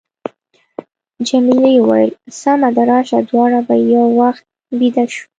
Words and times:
جميلې 1.27 1.75
وويل:، 1.81 2.11
سمه 2.39 2.69
ده، 2.75 2.83
راشه 2.89 3.19
دواړه 3.29 3.59
به 3.67 3.75
یو 3.93 4.05
وخت 4.19 4.43
بېده 4.77 5.05
شو. 5.13 5.25